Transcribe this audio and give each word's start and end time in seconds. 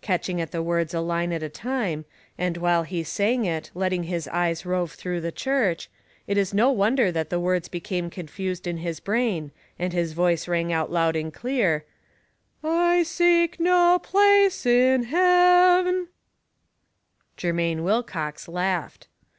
Catching 0.00 0.40
at 0.40 0.52
the 0.52 0.62
words 0.62 0.94
a 0.94 1.00
line 1.02 1.32
at 1.34 1.42
a 1.42 1.50
time, 1.50 2.06
and 2.38 2.56
while 2.56 2.84
he 2.84 3.04
sang 3.04 3.44
it 3.44 3.70
letting 3.74 4.04
his 4.04 4.26
eyes 4.28 4.64
rove 4.64 4.92
through 4.92 5.20
the 5.20 5.30
church, 5.30 5.90
it 6.26 6.38
is 6.38 6.54
no 6.54 6.70
wonder 6.70 7.12
that 7.12 7.28
the 7.28 7.38
words 7.38 7.68
became 7.68 8.08
confused 8.08 8.66
in 8.66 8.78
his 8.78 9.00
brain, 9.00 9.50
and 9.78 9.92
his 9.92 10.14
voice 10.14 10.48
rang 10.48 10.72
out 10.72 10.90
loud 10.90 11.14
and 11.14 11.34
clear," 11.34 11.84
I 12.64 13.02
seek 13.02 13.60
no 13.60 13.98
place 13.98 14.64
in 14.64 15.02
heaven.'* 15.02 16.08
Germain 17.36 17.84
Wilcox 17.84 18.46
laug^hed. 18.46 19.02